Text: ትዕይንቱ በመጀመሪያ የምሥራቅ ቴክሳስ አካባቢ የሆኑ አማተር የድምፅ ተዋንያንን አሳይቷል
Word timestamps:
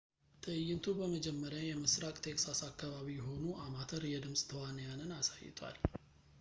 ትዕይንቱ 0.43 0.85
በመጀመሪያ 0.99 1.59
የምሥራቅ 1.67 2.15
ቴክሳስ 2.27 2.61
አካባቢ 2.69 3.07
የሆኑ 3.17 3.45
አማተር 3.65 4.05
የድምፅ 4.13 4.43
ተዋንያንን 4.53 5.13
አሳይቷል 5.21 5.77